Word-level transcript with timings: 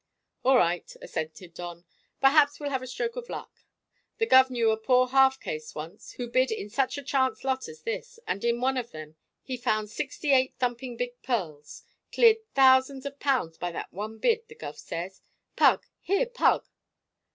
"All 0.43 0.57
right," 0.57 0.91
assented 0.99 1.53
Don; 1.53 1.85
"perhaps 2.19 2.59
we'll 2.59 2.71
have 2.71 2.81
a 2.81 2.87
stroke 2.87 3.15
of 3.15 3.29
luck. 3.29 3.59
The 4.17 4.25
guv 4.25 4.49
knew 4.49 4.71
a 4.71 4.75
poor 4.77 5.09
half 5.09 5.39
caste 5.39 5.75
once 5.75 6.13
who 6.13 6.27
bid 6.27 6.49
in 6.49 6.69
just 6.69 6.75
such 6.75 6.97
a 6.97 7.03
chance 7.03 7.43
lot 7.43 7.67
as 7.67 7.83
this, 7.83 8.17
and 8.25 8.43
in 8.43 8.61
one 8.61 8.77
of 8.77 8.89
them 8.89 9.15
he 9.43 9.57
found 9.57 9.91
sixty 9.91 10.31
eight 10.31 10.55
thumping 10.57 10.97
big 10.97 11.21
pearls. 11.21 11.85
Cleared 12.11 12.37
thousands 12.55 13.05
of 13.05 13.19
pounds 13.19 13.59
by 13.59 13.71
that 13.73 13.93
one 13.93 14.17
bid, 14.17 14.47
the 14.47 14.55
guv 14.55 14.75
says. 14.79 15.21
Pug! 15.55 15.85
here, 15.99 16.25
Pug!" 16.25 16.67